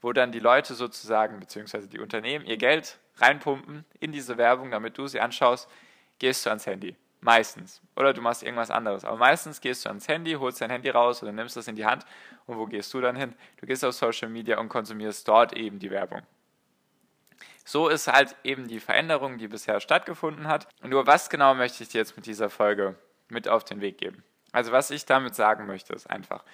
wo 0.00 0.12
dann 0.12 0.32
die 0.32 0.38
Leute 0.38 0.74
sozusagen, 0.74 1.38
beziehungsweise 1.38 1.88
die 1.88 2.00
Unternehmen 2.00 2.46
ihr 2.46 2.56
Geld 2.56 2.98
reinpumpen 3.16 3.84
in 4.00 4.12
diese 4.12 4.36
Werbung, 4.38 4.70
damit 4.70 4.98
du 4.98 5.06
sie 5.06 5.20
anschaust, 5.20 5.68
gehst 6.18 6.46
du 6.46 6.50
ans 6.50 6.66
Handy. 6.66 6.96
Meistens. 7.20 7.80
Oder 7.94 8.12
du 8.12 8.20
machst 8.20 8.42
irgendwas 8.42 8.70
anderes. 8.70 9.04
Aber 9.04 9.16
meistens 9.16 9.60
gehst 9.60 9.84
du 9.84 9.88
ans 9.88 10.08
Handy, 10.08 10.32
holst 10.32 10.60
dein 10.60 10.70
Handy 10.70 10.90
raus 10.90 11.22
oder 11.22 11.30
nimmst 11.30 11.56
es 11.56 11.68
in 11.68 11.76
die 11.76 11.86
Hand. 11.86 12.04
Und 12.46 12.58
wo 12.58 12.66
gehst 12.66 12.92
du 12.94 13.00
dann 13.00 13.14
hin? 13.14 13.34
Du 13.58 13.66
gehst 13.66 13.84
auf 13.84 13.94
Social 13.94 14.28
Media 14.28 14.58
und 14.58 14.68
konsumierst 14.68 15.28
dort 15.28 15.52
eben 15.52 15.78
die 15.78 15.90
Werbung. 15.90 16.22
So 17.64 17.88
ist 17.88 18.08
halt 18.08 18.34
eben 18.42 18.66
die 18.66 18.80
Veränderung, 18.80 19.38
die 19.38 19.46
bisher 19.46 19.78
stattgefunden 19.78 20.48
hat. 20.48 20.66
Und 20.82 20.90
nur 20.90 21.06
was 21.06 21.30
genau 21.30 21.54
möchte 21.54 21.84
ich 21.84 21.90
dir 21.90 21.98
jetzt 21.98 22.16
mit 22.16 22.26
dieser 22.26 22.50
Folge 22.50 22.96
mit 23.28 23.46
auf 23.46 23.62
den 23.64 23.80
Weg 23.80 23.98
geben? 23.98 24.24
Also 24.50 24.72
was 24.72 24.90
ich 24.90 25.06
damit 25.06 25.36
sagen 25.36 25.66
möchte, 25.66 25.92
ist 25.92 26.10
einfach, 26.10 26.44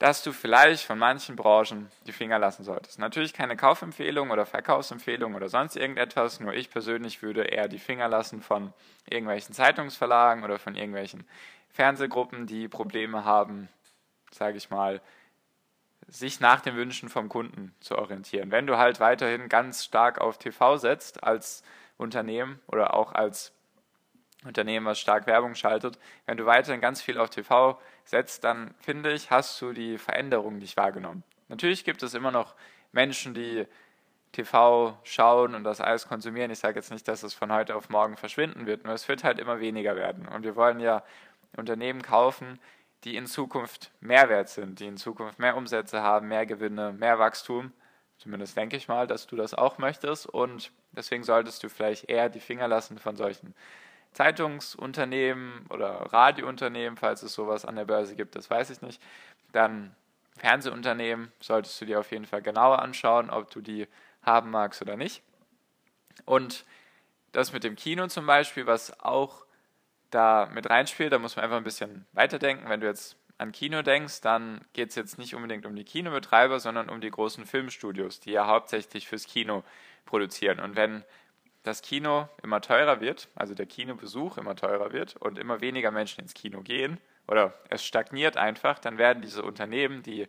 dass 0.00 0.22
du 0.22 0.32
vielleicht 0.32 0.84
von 0.84 0.98
manchen 0.98 1.36
Branchen 1.36 1.92
die 2.06 2.12
Finger 2.12 2.38
lassen 2.38 2.64
solltest. 2.64 2.98
Natürlich 2.98 3.34
keine 3.34 3.54
Kaufempfehlung 3.54 4.30
oder 4.30 4.46
Verkaufsempfehlung 4.46 5.34
oder 5.34 5.50
sonst 5.50 5.76
irgendetwas, 5.76 6.40
nur 6.40 6.54
ich 6.54 6.70
persönlich 6.70 7.20
würde 7.20 7.42
eher 7.42 7.68
die 7.68 7.78
Finger 7.78 8.08
lassen 8.08 8.40
von 8.40 8.72
irgendwelchen 9.08 9.54
Zeitungsverlagen 9.54 10.42
oder 10.42 10.58
von 10.58 10.74
irgendwelchen 10.74 11.28
Fernsehgruppen, 11.68 12.46
die 12.46 12.66
Probleme 12.66 13.26
haben, 13.26 13.68
sage 14.30 14.56
ich 14.56 14.70
mal, 14.70 15.02
sich 16.08 16.40
nach 16.40 16.62
den 16.62 16.76
Wünschen 16.76 17.10
vom 17.10 17.28
Kunden 17.28 17.74
zu 17.80 17.98
orientieren. 17.98 18.50
Wenn 18.50 18.66
du 18.66 18.78
halt 18.78 19.00
weiterhin 19.00 19.50
ganz 19.50 19.84
stark 19.84 20.18
auf 20.18 20.38
TV 20.38 20.78
setzt 20.78 21.22
als 21.22 21.62
Unternehmen 21.98 22.58
oder 22.68 22.94
auch 22.94 23.12
als 23.12 23.52
Unternehmen, 24.44 24.86
was 24.86 24.98
stark 24.98 25.26
Werbung 25.26 25.54
schaltet, 25.54 25.98
wenn 26.26 26.36
du 26.36 26.46
weiterhin 26.46 26.80
ganz 26.80 27.02
viel 27.02 27.18
auf 27.18 27.30
TV 27.30 27.78
setzt, 28.04 28.44
dann 28.44 28.74
finde 28.80 29.12
ich, 29.12 29.30
hast 29.30 29.60
du 29.60 29.72
die 29.72 29.98
Veränderung 29.98 30.58
nicht 30.58 30.76
wahrgenommen. 30.76 31.22
Natürlich 31.48 31.84
gibt 31.84 32.02
es 32.02 32.14
immer 32.14 32.30
noch 32.30 32.54
Menschen, 32.92 33.34
die 33.34 33.66
TV 34.32 34.96
schauen 35.02 35.54
und 35.54 35.64
das 35.64 35.80
alles 35.80 36.06
konsumieren. 36.06 36.50
Ich 36.50 36.60
sage 36.60 36.76
jetzt 36.76 36.90
nicht, 36.90 37.06
dass 37.08 37.22
es 37.22 37.34
von 37.34 37.52
heute 37.52 37.74
auf 37.74 37.88
morgen 37.88 38.16
verschwinden 38.16 38.66
wird, 38.66 38.84
nur 38.84 38.94
es 38.94 39.08
wird 39.08 39.24
halt 39.24 39.38
immer 39.38 39.60
weniger 39.60 39.96
werden. 39.96 40.26
Und 40.28 40.44
wir 40.44 40.56
wollen 40.56 40.80
ja 40.80 41.02
Unternehmen 41.56 42.02
kaufen, 42.02 42.58
die 43.04 43.16
in 43.16 43.26
Zukunft 43.26 43.90
mehr 44.00 44.28
wert 44.28 44.48
sind, 44.48 44.78
die 44.80 44.86
in 44.86 44.96
Zukunft 44.96 45.38
mehr 45.38 45.56
Umsätze 45.56 46.02
haben, 46.02 46.28
mehr 46.28 46.46
Gewinne, 46.46 46.92
mehr 46.92 47.18
Wachstum. 47.18 47.72
Zumindest 48.18 48.56
denke 48.56 48.76
ich 48.76 48.88
mal, 48.88 49.06
dass 49.06 49.26
du 49.26 49.36
das 49.36 49.54
auch 49.54 49.78
möchtest. 49.78 50.26
Und 50.26 50.70
deswegen 50.92 51.24
solltest 51.24 51.62
du 51.62 51.68
vielleicht 51.68 52.08
eher 52.08 52.28
die 52.28 52.40
Finger 52.40 52.68
lassen 52.68 52.98
von 52.98 53.16
solchen 53.16 53.54
Zeitungsunternehmen 54.12 55.66
oder 55.70 56.12
Radiounternehmen, 56.12 56.96
falls 56.96 57.22
es 57.22 57.32
sowas 57.32 57.64
an 57.64 57.76
der 57.76 57.84
Börse 57.84 58.16
gibt, 58.16 58.34
das 58.34 58.50
weiß 58.50 58.70
ich 58.70 58.82
nicht. 58.82 59.00
Dann 59.52 59.94
Fernsehunternehmen 60.36 61.32
solltest 61.40 61.80
du 61.80 61.84
dir 61.84 62.00
auf 62.00 62.10
jeden 62.10 62.26
Fall 62.26 62.42
genauer 62.42 62.80
anschauen, 62.80 63.30
ob 63.30 63.50
du 63.50 63.60
die 63.60 63.86
haben 64.22 64.50
magst 64.50 64.82
oder 64.82 64.96
nicht. 64.96 65.22
Und 66.24 66.64
das 67.32 67.52
mit 67.52 67.64
dem 67.64 67.76
Kino 67.76 68.06
zum 68.08 68.26
Beispiel, 68.26 68.66
was 68.66 68.98
auch 69.00 69.44
da 70.10 70.48
mit 70.52 70.68
reinspielt, 70.68 71.12
da 71.12 71.18
muss 71.18 71.36
man 71.36 71.44
einfach 71.44 71.56
ein 71.56 71.64
bisschen 71.64 72.06
weiterdenken. 72.12 72.68
Wenn 72.68 72.80
du 72.80 72.86
jetzt 72.86 73.16
an 73.38 73.52
Kino 73.52 73.82
denkst, 73.82 74.20
dann 74.20 74.60
geht 74.72 74.90
es 74.90 74.96
jetzt 74.96 75.18
nicht 75.18 75.34
unbedingt 75.34 75.64
um 75.64 75.76
die 75.76 75.84
Kinobetreiber, 75.84 76.58
sondern 76.60 76.88
um 76.90 77.00
die 77.00 77.10
großen 77.10 77.46
Filmstudios, 77.46 78.20
die 78.20 78.32
ja 78.32 78.46
hauptsächlich 78.46 79.08
fürs 79.08 79.26
Kino 79.26 79.62
produzieren. 80.04 80.60
Und 80.60 80.76
wenn 80.76 81.04
das 81.62 81.82
Kino 81.82 82.28
immer 82.42 82.60
teurer 82.60 83.00
wird, 83.00 83.28
also 83.34 83.54
der 83.54 83.66
Kinobesuch 83.66 84.38
immer 84.38 84.56
teurer 84.56 84.92
wird 84.92 85.16
und 85.16 85.38
immer 85.38 85.60
weniger 85.60 85.90
Menschen 85.90 86.22
ins 86.22 86.34
Kino 86.34 86.62
gehen 86.62 86.98
oder 87.26 87.54
es 87.68 87.84
stagniert 87.84 88.36
einfach, 88.36 88.78
dann 88.78 88.98
werden 88.98 89.22
diese 89.22 89.42
Unternehmen, 89.42 90.02
die 90.02 90.26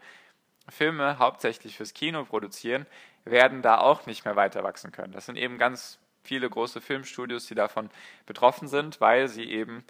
Filme 0.70 1.20
hauptsächlich 1.20 1.78
fürs 1.78 1.94
Kino 1.94 2.26
produzieren, 2.26 2.86
werden 3.26 3.62
da 3.62 3.80
auch 3.80 4.06
nicht 4.06 4.26
mehr 4.26 4.36
weiter 4.36 4.64
wachsen 4.64 4.92
können. 4.92 5.14
Das 5.14 5.26
sind 5.26 5.36
eben 5.36 5.58
ganz 5.58 6.00
viele 6.24 6.50
große 6.50 6.82
Filmstudios, 6.82 7.48
die 7.48 7.56
davon 7.56 7.90
betroffen 8.26 8.68
sind, 8.68 9.02
weil 9.02 9.28
sie 9.28 9.46
eben 9.46 9.84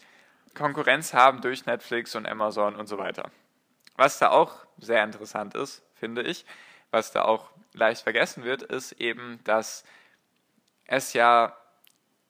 Konkurrenz 0.53 1.13
haben 1.13 1.41
durch 1.41 1.65
Netflix 1.65 2.15
und 2.15 2.25
Amazon 2.25 2.75
und 2.75 2.87
so 2.87 2.97
weiter. 2.97 3.31
Was 3.95 4.19
da 4.19 4.29
auch 4.29 4.65
sehr 4.77 5.03
interessant 5.03 5.55
ist, 5.55 5.83
finde 5.95 6.23
ich, 6.23 6.45
was 6.91 7.11
da 7.11 7.23
auch 7.23 7.49
leicht 7.73 8.03
vergessen 8.03 8.43
wird, 8.43 8.63
ist 8.63 8.93
eben, 8.93 9.39
dass 9.43 9.83
es 10.91 11.13
ja 11.13 11.55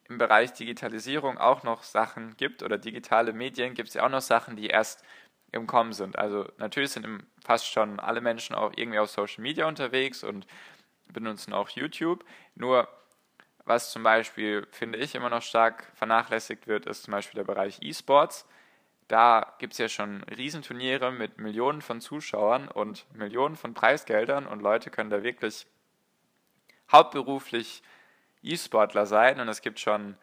im 0.07 0.19
Bereich 0.19 0.53
Digitalisierung 0.53 1.37
auch 1.39 1.63
noch 1.63 1.83
Sachen 1.83 2.37
gibt 2.37 2.61
oder 2.61 2.77
digitale 2.77 3.33
Medien 3.33 3.73
gibt 3.73 3.89
es 3.89 3.95
ja 3.95 4.05
auch 4.05 4.09
noch 4.09 4.21
Sachen, 4.21 4.55
die 4.55 4.67
erst 4.67 5.03
im 5.51 5.65
Kommen 5.65 5.93
sind. 5.93 6.17
Also 6.17 6.47
natürlich 6.57 6.91
sind 6.91 7.25
fast 7.43 7.67
schon 7.67 7.99
alle 7.99 8.21
Menschen 8.21 8.55
auch 8.55 8.71
irgendwie 8.75 8.99
auf 8.99 9.09
Social 9.09 9.41
Media 9.41 9.67
unterwegs 9.67 10.23
und 10.23 10.45
benutzen 11.11 11.53
auch 11.53 11.69
YouTube. 11.69 12.23
Nur 12.53 12.87
was 13.65 13.91
zum 13.91 14.03
Beispiel, 14.03 14.67
finde 14.71 14.99
ich, 14.99 15.15
immer 15.15 15.29
noch 15.29 15.41
stark 15.41 15.91
vernachlässigt 15.95 16.67
wird, 16.67 16.85
ist 16.85 17.03
zum 17.03 17.13
Beispiel 17.13 17.37
der 17.37 17.51
Bereich 17.51 17.79
E-Sports. 17.81 18.47
Da 19.07 19.55
gibt 19.57 19.73
es 19.73 19.79
ja 19.79 19.89
schon 19.89 20.23
Riesenturniere 20.25 21.11
mit 21.11 21.39
Millionen 21.39 21.81
von 21.81 21.99
Zuschauern 21.99 22.67
und 22.67 23.05
Millionen 23.15 23.55
von 23.55 23.73
Preisgeldern 23.73 24.45
und 24.45 24.61
Leute 24.61 24.91
können 24.91 25.09
da 25.09 25.23
wirklich 25.23 25.65
hauptberuflich 26.91 27.81
E-Sportler 28.43 29.05
sein 29.05 29.39
und 29.39 29.47
es 29.47 29.61
gibt 29.61 29.79
schon, 29.79 30.17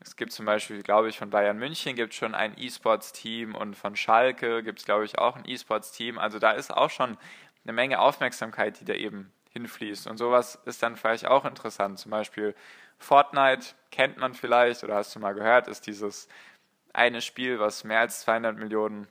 es 0.00 0.16
gibt 0.16 0.32
zum 0.32 0.46
Beispiel, 0.46 0.82
glaube 0.82 1.08
ich, 1.08 1.18
von 1.18 1.30
Bayern 1.30 1.58
München 1.58 1.94
gibt 1.94 2.12
es 2.12 2.18
schon 2.18 2.34
ein 2.34 2.54
E-Sports-Team 2.56 3.54
und 3.54 3.76
von 3.76 3.96
Schalke 3.96 4.62
gibt 4.62 4.78
es, 4.78 4.84
glaube 4.84 5.04
ich, 5.04 5.18
auch 5.18 5.36
ein 5.36 5.44
E-Sports-Team. 5.46 6.18
Also 6.18 6.38
da 6.38 6.52
ist 6.52 6.72
auch 6.72 6.90
schon 6.90 7.18
eine 7.64 7.72
Menge 7.72 8.00
Aufmerksamkeit, 8.00 8.80
die 8.80 8.84
da 8.84 8.94
eben 8.94 9.32
hinfließt. 9.50 10.06
Und 10.06 10.16
sowas 10.16 10.58
ist 10.64 10.82
dann 10.82 10.96
vielleicht 10.96 11.26
auch 11.26 11.44
interessant. 11.44 11.98
Zum 11.98 12.10
Beispiel 12.10 12.54
Fortnite 12.98 13.74
kennt 13.90 14.16
man 14.16 14.34
vielleicht 14.34 14.84
oder 14.84 14.94
hast 14.94 15.14
du 15.14 15.20
mal 15.20 15.34
gehört, 15.34 15.68
ist 15.68 15.86
dieses 15.86 16.28
eine 16.92 17.20
Spiel, 17.20 17.58
was 17.60 17.84
mehr 17.84 18.00
als 18.00 18.20
200 18.20 18.56
Millionen 18.56 19.06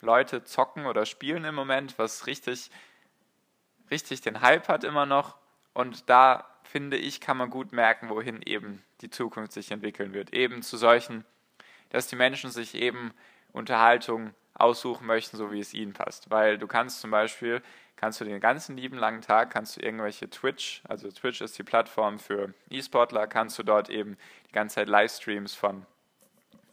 Leute 0.00 0.44
zocken 0.44 0.86
oder 0.86 1.06
spielen 1.06 1.44
im 1.44 1.54
Moment, 1.54 1.98
was 1.98 2.26
richtig, 2.26 2.70
richtig 3.90 4.20
den 4.20 4.40
Hype 4.40 4.68
hat 4.68 4.84
immer 4.84 5.06
noch. 5.06 5.36
Und 5.74 6.08
da 6.08 6.46
finde 6.68 6.96
ich, 6.98 7.20
kann 7.20 7.36
man 7.36 7.50
gut 7.50 7.72
merken, 7.72 8.10
wohin 8.10 8.42
eben 8.42 8.82
die 9.00 9.10
Zukunft 9.10 9.52
sich 9.52 9.70
entwickeln 9.70 10.12
wird. 10.12 10.34
Eben 10.34 10.62
zu 10.62 10.76
solchen, 10.76 11.24
dass 11.90 12.08
die 12.08 12.16
Menschen 12.16 12.50
sich 12.50 12.74
eben 12.74 13.12
Unterhaltung 13.52 14.34
aussuchen 14.52 15.06
möchten, 15.06 15.36
so 15.36 15.50
wie 15.50 15.60
es 15.60 15.72
ihnen 15.72 15.94
passt. 15.94 16.30
Weil 16.30 16.58
du 16.58 16.66
kannst 16.66 17.00
zum 17.00 17.10
Beispiel, 17.10 17.62
kannst 17.96 18.20
du 18.20 18.24
den 18.24 18.38
ganzen 18.40 18.76
lieben 18.76 18.98
langen 18.98 19.22
Tag, 19.22 19.50
kannst 19.50 19.76
du 19.76 19.80
irgendwelche 19.80 20.28
Twitch, 20.28 20.82
also 20.86 21.10
Twitch 21.10 21.40
ist 21.40 21.58
die 21.58 21.62
Plattform 21.62 22.18
für 22.18 22.52
E-Sportler, 22.68 23.26
kannst 23.26 23.58
du 23.58 23.62
dort 23.62 23.88
eben 23.88 24.18
die 24.48 24.52
ganze 24.52 24.76
Zeit 24.76 24.88
Livestreams 24.88 25.54
von 25.54 25.86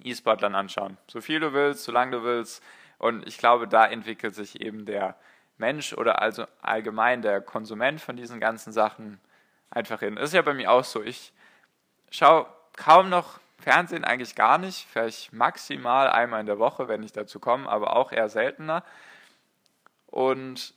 E-Sportlern 0.04 0.56
anschauen. 0.56 0.98
So 1.08 1.22
viel 1.22 1.40
du 1.40 1.54
willst, 1.54 1.86
so 1.86 1.92
lange 1.92 2.12
du 2.12 2.24
willst. 2.24 2.62
Und 2.98 3.26
ich 3.28 3.38
glaube, 3.38 3.68
da 3.68 3.86
entwickelt 3.86 4.36
sich 4.36 4.62
eben 4.62 4.86
der 4.86 5.16
Mensch 5.58 5.94
oder 5.94 6.22
also 6.22 6.46
allgemein 6.62 7.22
der 7.22 7.40
Konsument 7.40 8.02
von 8.02 8.18
diesen 8.18 8.42
ganzen 8.42 8.74
Sachen 8.74 9.20
einfach 9.70 10.00
hin. 10.00 10.18
Ist 10.18 10.34
ja 10.34 10.42
bei 10.42 10.54
mir 10.54 10.72
auch 10.72 10.84
so. 10.84 11.02
Ich 11.04 11.34
schaue 12.10 12.48
kaum 12.76 13.10
noch 13.10 13.40
Fernsehen, 13.60 14.04
eigentlich 14.04 14.36
gar 14.36 14.58
nicht. 14.58 14.88
Vielleicht 14.92 15.34
maximal 15.34 16.10
einmal 16.10 16.42
in 16.42 16.46
der 16.46 16.60
Woche, 16.60 16.88
wenn 16.88 17.04
ich 17.04 17.12
dazu 17.12 17.40
komme, 17.40 17.70
aber 17.70 17.96
auch 17.96 18.12
eher 18.12 18.30
seltener. 18.30 18.84
Und 20.08 20.74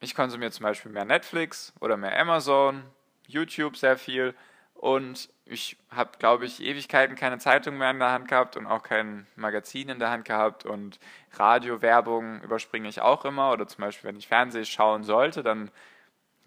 ich 0.00 0.14
konsumiere 0.14 0.50
zum 0.50 0.64
Beispiel 0.64 0.92
mehr 0.92 1.04
Netflix 1.04 1.72
oder 1.80 1.96
mehr 1.96 2.18
Amazon, 2.18 2.84
YouTube 3.26 3.76
sehr 3.76 3.96
viel 3.96 4.34
Und 4.80 5.28
ich 5.44 5.76
habe, 5.90 6.12
glaube 6.18 6.46
ich, 6.46 6.62
Ewigkeiten 6.62 7.14
keine 7.14 7.36
Zeitung 7.36 7.76
mehr 7.76 7.90
in 7.90 7.98
der 7.98 8.12
Hand 8.12 8.28
gehabt 8.28 8.56
und 8.56 8.66
auch 8.66 8.82
kein 8.82 9.26
Magazin 9.36 9.90
in 9.90 9.98
der 9.98 10.08
Hand 10.08 10.24
gehabt. 10.24 10.64
Und 10.64 10.98
Radiowerbung 11.34 12.40
überspringe 12.40 12.88
ich 12.88 13.02
auch 13.02 13.26
immer. 13.26 13.52
Oder 13.52 13.68
zum 13.68 13.82
Beispiel, 13.82 14.08
wenn 14.08 14.16
ich 14.16 14.28
Fernsehen 14.28 14.64
schauen 14.64 15.02
sollte, 15.04 15.42
dann 15.42 15.70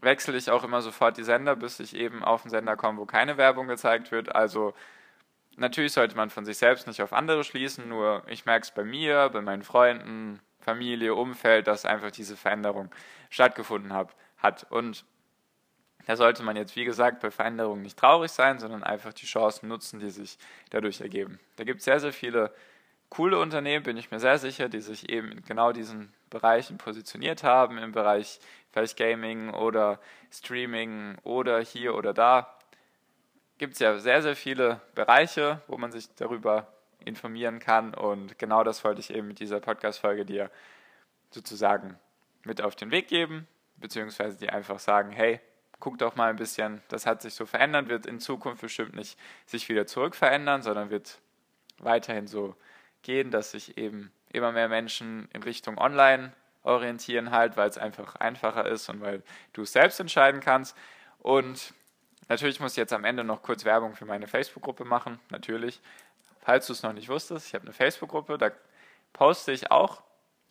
wechsle 0.04 0.38
ich 0.38 0.50
auch 0.50 0.64
immer 0.64 0.82
sofort 0.82 1.18
die 1.18 1.24
Sender, 1.24 1.56
bis 1.56 1.80
ich 1.80 1.96
eben 1.96 2.24
auf 2.24 2.44
einen 2.44 2.50
Sender 2.50 2.76
komme, 2.76 3.00
wo 3.00 3.06
keine 3.06 3.38
Werbung 3.38 3.68
gezeigt 3.68 4.12
wird. 4.12 4.36
Also 4.36 4.74
natürlich 5.56 5.94
sollte 5.94 6.16
man 6.16 6.30
von 6.30 6.46
sich 6.46 6.58
selbst 6.58 6.88
nicht 6.88 7.02
auf 7.02 7.14
andere 7.14 7.44
schließen, 7.44 7.88
nur 7.88 8.24
ich 8.28 8.46
merke 8.46 8.64
es 8.64 8.72
bei 8.72 8.84
mir, 8.84 9.30
bei 9.30 9.42
meinen 9.42 9.64
Freunden, 9.64 10.40
Familie, 10.60 11.14
Umfeld, 11.14 11.68
dass 11.68 11.86
einfach 11.86 12.12
diese 12.12 12.38
Veränderung 12.38 12.90
stattgefunden 13.30 13.94
hat. 13.94 14.68
Und 14.70 15.06
da 16.06 16.16
sollte 16.16 16.44
man 16.44 16.56
jetzt, 16.56 16.76
wie 16.76 16.86
gesagt, 16.86 17.22
bei 17.22 17.32
Veränderungen 17.32 17.82
nicht 17.82 17.98
traurig 17.98 18.32
sein, 18.32 18.60
sondern 18.60 18.84
einfach 18.84 19.14
die 19.14 19.26
Chancen 19.26 19.68
nutzen, 19.68 20.00
die 20.00 20.10
sich 20.10 20.38
dadurch 20.70 21.02
ergeben. 21.02 21.40
Da 21.56 21.64
gibt 21.64 21.80
es 21.80 21.86
sehr, 21.86 22.00
sehr 22.00 22.14
viele 22.14 22.54
coole 23.10 23.38
Unternehmen, 23.38 23.84
bin 23.84 23.98
ich 23.98 24.10
mir 24.10 24.20
sehr 24.20 24.38
sicher, 24.40 24.70
die 24.70 24.82
sich 24.82 25.10
eben 25.10 25.32
in 25.32 25.44
genau 25.44 25.72
diesen 25.72 26.12
Bereichen 26.30 26.78
positioniert 26.78 27.44
haben, 27.44 27.78
im 27.78 27.92
Bereich 27.92 28.40
vielleicht 28.74 28.98
Gaming 28.98 29.52
oder 29.52 30.00
Streaming 30.32 31.18
oder 31.24 31.62
hier 31.62 31.96
oder 31.96 32.14
da. 32.14 32.58
Gibt 33.60 33.74
es 33.74 33.80
ja 33.80 34.00
sehr, 34.00 34.22
sehr 34.22 34.36
viele 34.36 34.82
Bereiche, 34.96 35.62
wo 35.68 35.78
man 35.78 35.92
sich 35.92 36.14
darüber 36.16 36.68
informieren 37.06 37.60
kann 37.60 37.94
und 37.94 38.40
genau 38.40 38.64
das 38.64 38.84
wollte 38.84 39.00
ich 39.00 39.14
eben 39.14 39.28
mit 39.28 39.40
dieser 39.40 39.60
Podcast-Folge 39.60 40.26
dir 40.26 40.50
sozusagen 41.32 41.98
mit 42.44 42.62
auf 42.62 42.76
den 42.76 42.92
Weg 42.92 43.08
geben, 43.08 43.48
beziehungsweise 43.78 44.38
dir 44.38 44.54
einfach 44.54 44.80
sagen, 44.80 45.12
hey, 45.12 45.40
guck 45.80 45.98
doch 45.98 46.16
mal 46.16 46.30
ein 46.30 46.38
bisschen, 46.38 46.82
das 46.88 47.06
hat 47.06 47.22
sich 47.22 47.34
so 47.34 47.46
verändert, 47.46 47.90
wird 47.90 48.06
in 48.06 48.20
Zukunft 48.20 48.62
bestimmt 48.62 48.96
nicht 48.96 49.20
sich 49.46 49.68
wieder 49.70 49.86
zurück 49.86 50.16
verändern, 50.16 50.62
sondern 50.62 50.90
wird 50.90 51.20
weiterhin 51.78 52.28
so 52.28 52.56
gehen, 53.02 53.32
dass 53.32 53.52
sich 53.52 53.78
eben 53.78 54.12
immer 54.32 54.52
mehr 54.52 54.70
Menschen 54.70 55.28
in 55.34 55.44
Richtung 55.44 55.78
Online 55.78 56.32
orientieren 56.64 57.32
halt, 57.32 57.58
weil 57.58 57.70
es 57.70 57.78
einfach 57.78 58.16
einfacher 58.16 58.66
ist 58.66 58.90
und 58.90 59.02
weil 59.02 59.22
du 59.54 59.62
es 59.64 59.74
selbst 59.74 60.00
entscheiden 60.00 60.42
kannst. 60.42 60.76
Und 61.20 61.74
natürlich 62.30 62.60
muss 62.60 62.72
ich 62.72 62.78
jetzt 62.78 62.94
am 62.94 63.06
Ende 63.06 63.24
noch 63.24 63.42
kurz 63.42 63.66
Werbung 63.66 63.96
für 63.96 64.06
meine 64.06 64.28
Facebook-Gruppe 64.28 64.86
machen, 64.86 65.20
natürlich. 65.30 65.82
Falls 66.42 66.68
du 66.68 66.74
es 66.74 66.84
noch 66.84 66.94
nicht 66.94 67.10
wusstest, 67.10 67.48
ich 67.48 67.54
habe 67.54 67.64
eine 67.64 67.74
Facebook-Gruppe, 67.74 68.38
da 68.38 68.52
poste 69.14 69.52
ich 69.52 69.72
auch 69.72 70.02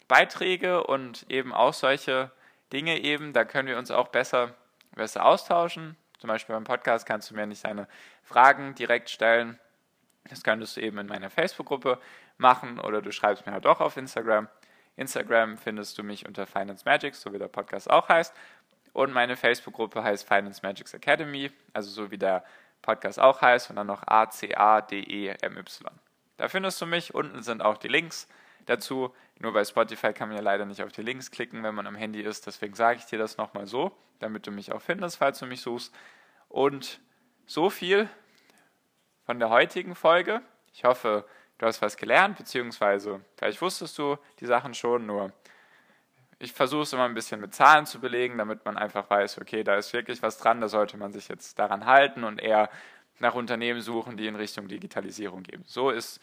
Beiträge 0.09 0.85
und 0.85 1.27
eben 1.31 1.53
auch 1.53 1.75
solche 1.75 2.31
Dinge 2.73 3.01
eben, 3.01 3.33
da 3.33 3.45
können 3.45 3.69
wir 3.69 3.79
uns 3.79 3.91
auch 3.91 4.09
besser 4.09 4.55
besser 4.95 5.25
austauschen. 5.25 5.97
Zum 6.19 6.29
Beispiel 6.29 6.55
beim 6.55 6.65
Podcast 6.65 7.07
kannst 7.07 7.31
du 7.31 7.35
mir 7.35 7.47
nicht 7.47 7.65
deine 7.65 7.89
Fragen 8.23 8.75
direkt 8.75 9.11
stellen. 9.11 9.59
Das 10.29 10.45
könntest 10.45 10.77
du 10.77 10.81
eben 10.81 10.99
in 10.99 11.07
meiner 11.07 11.31
Facebook-Gruppe 11.31 11.99
machen 12.39 12.79
oder 12.79 13.03
du 13.03 13.11
schreibst 13.11 13.45
mir 13.47 13.53
halt 13.53 13.65
doch 13.65 13.81
auf 13.81 13.97
Instagram. 13.97 14.49
Instagram 14.97 15.57
findest 15.57 15.97
du 15.99 16.03
mich 16.03 16.27
unter 16.27 16.47
Finance 16.47 16.85
Magics, 16.85 17.21
so 17.21 17.33
wie 17.33 17.39
der 17.39 17.49
Podcast 17.49 17.91
auch 17.91 18.09
heißt. 18.09 18.35
Und 18.93 19.13
meine 19.13 19.37
Facebook-Gruppe 19.37 20.03
heißt 20.03 20.27
Finance 20.27 20.61
Magics 20.63 20.93
Academy, 20.93 21.51
also 21.73 21.91
so 21.91 22.11
wie 22.11 22.19
der 22.19 22.45
Podcast 22.83 23.19
auch 23.19 23.41
heißt 23.41 23.71
und 23.71 23.77
dann 23.77 23.87
noch 23.87 24.03
A-C-A-D-E-M-Y. 24.07 25.91
Da 26.37 26.49
findest 26.49 26.81
du 26.81 26.87
mich. 26.87 27.15
Unten 27.15 27.43
sind 27.43 27.63
auch 27.63 27.79
die 27.79 27.89
Links 27.89 28.29
dazu. 28.67 29.15
Nur 29.39 29.53
bei 29.53 29.65
Spotify 29.65 30.13
kann 30.13 30.29
man 30.29 30.37
ja 30.37 30.43
leider 30.43 30.67
nicht 30.67 30.83
auf 30.83 30.93
die 30.93 31.03
Links 31.03 31.31
klicken, 31.31 31.63
wenn 31.63 31.75
man 31.75 31.87
am 31.87 31.95
Handy 31.95 32.21
ist. 32.21 32.47
Deswegen 32.47 32.75
sage 32.75 32.99
ich 32.99 33.07
dir 33.07 33.19
das 33.19 33.37
nochmal 33.37 33.67
so, 33.67 33.97
damit 34.19 34.47
du 34.47 34.51
mich 34.51 34.73
auch 34.73 34.83
findest, 34.83 35.19
falls 35.19 35.39
du 35.39 35.47
mich 35.47 35.63
suchst. 35.63 35.95
Und 36.49 37.01
so 37.47 37.71
viel 37.71 38.09
von 39.25 39.39
der 39.39 39.51
heutigen 39.51 39.95
Folge. 39.95 40.43
Ich 40.73 40.85
hoffe, 40.85 41.25
du 41.63 41.69
hast 41.69 41.81
was 41.81 41.97
gelernt, 41.97 42.37
beziehungsweise 42.37 43.21
vielleicht 43.37 43.63
wusstest 43.63 43.97
du 43.97 44.19
die 44.41 44.47
Sachen 44.47 44.75
schon, 44.75 45.07
nur 45.07 45.33
ich 46.41 46.53
versuche 46.53 46.83
es 46.83 46.93
immer 46.93 47.05
ein 47.05 47.15
bisschen 47.15 47.41
mit 47.41 47.55
Zahlen 47.55 47.87
zu 47.87 48.01
belegen, 48.01 48.37
damit 48.37 48.65
man 48.65 48.77
einfach 48.77 49.09
weiß, 49.09 49.39
okay, 49.39 49.63
da 49.63 49.77
ist 49.77 49.93
wirklich 49.93 50.21
was 50.23 50.39
dran, 50.39 50.61
da 50.61 50.67
sollte 50.67 50.97
man 50.97 51.13
sich 51.13 51.29
jetzt 51.29 51.61
daran 51.61 51.87
halten 51.87 52.25
und 52.25 52.41
eher 52.41 52.69
nach 53.21 53.35
Unternehmen 53.35 53.81
suchen, 53.81 54.17
die 54.17 54.27
in 54.27 54.35
Richtung 54.35 54.67
Digitalisierung 54.67 55.45
gehen. 55.45 55.63
So 55.65 55.91
ist 55.91 56.21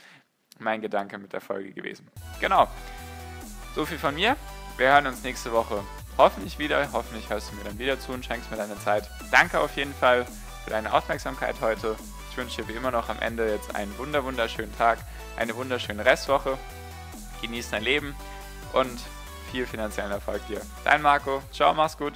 mein 0.57 0.81
Gedanke 0.81 1.17
mit 1.17 1.31
der 1.31 1.39
Folge 1.39 1.71
gewesen. 1.71 2.11
Genau. 2.41 2.67
So 3.75 3.85
viel 3.85 3.97
von 3.97 4.15
mir. 4.15 4.35
Wir 4.75 4.91
hören 4.91 5.07
uns 5.07 5.23
nächste 5.23 5.53
Woche 5.53 5.81
hoffentlich 6.17 6.59
wieder. 6.59 6.91
Hoffentlich 6.91 7.29
hörst 7.29 7.51
du 7.51 7.55
mir 7.55 7.63
dann 7.63 7.79
wieder 7.79 7.97
zu 7.97 8.11
und 8.11 8.25
schenkst 8.25 8.51
mir 8.51 8.57
deine 8.57 8.77
Zeit. 8.79 9.09
Danke 9.31 9.57
auf 9.57 9.77
jeden 9.77 9.93
Fall 9.93 10.25
für 10.65 10.71
deine 10.71 10.91
Aufmerksamkeit 10.91 11.55
heute. 11.61 11.95
Ich 12.29 12.37
wünsche 12.37 12.61
dir 12.61 12.67
wie 12.67 12.73
immer 12.73 12.91
noch 12.91 13.09
am 13.09 13.19
Ende 13.19 13.49
jetzt 13.49 13.75
einen 13.75 13.97
wunder 13.97 14.23
wunderschönen 14.23 14.75
Tag, 14.77 14.99
eine 15.37 15.55
wunderschöne 15.55 16.05
Restwoche. 16.05 16.57
Genieß 17.41 17.71
dein 17.71 17.83
Leben 17.83 18.15
und 18.73 18.99
viel 19.51 19.65
finanziellen 19.65 20.11
Erfolg 20.11 20.45
dir. 20.47 20.61
Dein 20.83 21.01
Marco. 21.01 21.41
Ciao, 21.51 21.73
mach's 21.73 21.97
gut. 21.97 22.13